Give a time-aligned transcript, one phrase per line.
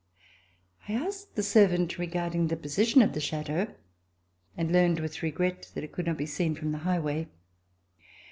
[0.89, 3.67] I asked my servant regarding the position of the chateau
[4.57, 7.27] and learned with regret that it could not be seen from the high way.